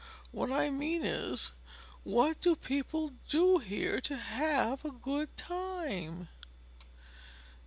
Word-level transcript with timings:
What 0.31 0.51
I 0.51 0.71
mean 0.71 1.05
is: 1.05 1.51
what 2.03 2.41
do 2.41 2.55
people 2.55 3.11
do 3.29 3.59
here 3.59 4.01
to 4.01 4.17
have 4.17 4.83
a 4.83 4.89
good 4.89 5.37
time?" 5.37 6.27